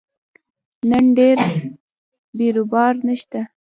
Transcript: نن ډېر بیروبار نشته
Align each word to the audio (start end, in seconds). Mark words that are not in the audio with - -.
نن 0.89 1.05
ډېر 1.17 1.37
بیروبار 2.37 2.93
نشته 3.07 3.39